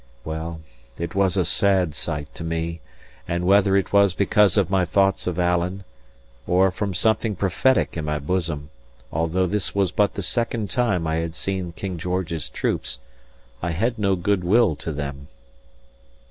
[0.25, 0.61] Well,
[0.97, 2.79] it was a sad sight to me;
[3.27, 5.83] and whether it was because of my thoughts of Alan,
[6.47, 8.71] or from something prophetic in my bosom,
[9.11, 12.97] although this was but the second time I had seen King George's troops,
[13.61, 15.27] I had no good will to them.